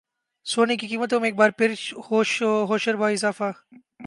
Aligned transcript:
سونے 0.45 0.75
کی 0.77 0.87
قیمتوں 0.87 1.19
میں 1.19 1.27
ایک 1.29 1.35
بار 1.35 1.49
پھر 1.49 1.73
ہوشربا 2.69 3.09
اضافہ 3.09 3.51